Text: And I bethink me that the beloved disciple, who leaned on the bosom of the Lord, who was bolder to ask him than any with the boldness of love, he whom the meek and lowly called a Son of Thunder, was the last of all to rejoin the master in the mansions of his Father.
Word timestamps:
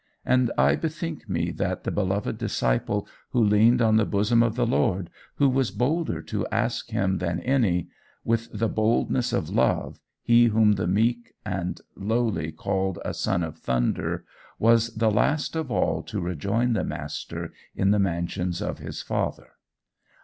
And 0.25 0.51
I 0.57 0.75
bethink 0.77 1.29
me 1.29 1.51
that 1.51 1.83
the 1.83 1.91
beloved 1.91 2.39
disciple, 2.39 3.07
who 3.33 3.43
leaned 3.43 3.83
on 3.83 3.97
the 3.97 4.03
bosom 4.07 4.41
of 4.41 4.55
the 4.55 4.65
Lord, 4.65 5.11
who 5.35 5.47
was 5.47 5.69
bolder 5.69 6.23
to 6.23 6.47
ask 6.47 6.89
him 6.89 7.19
than 7.19 7.39
any 7.41 7.87
with 8.23 8.49
the 8.51 8.67
boldness 8.67 9.31
of 9.31 9.51
love, 9.51 9.99
he 10.23 10.45
whom 10.45 10.71
the 10.71 10.87
meek 10.87 11.35
and 11.45 11.81
lowly 11.95 12.51
called 12.51 12.97
a 13.05 13.13
Son 13.13 13.43
of 13.43 13.59
Thunder, 13.59 14.25
was 14.57 14.95
the 14.95 15.11
last 15.11 15.55
of 15.55 15.69
all 15.69 16.01
to 16.01 16.19
rejoin 16.19 16.73
the 16.73 16.83
master 16.83 17.53
in 17.75 17.91
the 17.91 17.99
mansions 17.99 18.59
of 18.59 18.79
his 18.79 19.03
Father. 19.03 19.49